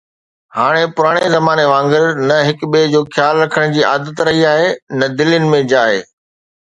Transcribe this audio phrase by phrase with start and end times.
[0.57, 5.05] هاڻ پراڻي زماني وانگر نه هڪ ٻئي جو خيال رکڻ جي عادت رهي آهي نه
[5.21, 5.93] دلين ۾ جاءِ.